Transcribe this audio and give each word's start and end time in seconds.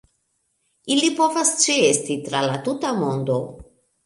Ili 0.95 1.09
povas 1.19 1.51
ĉeesti 1.65 2.17
tra 2.29 2.41
la 2.47 2.57
tuta 2.65 2.97
mondo. 3.05 3.39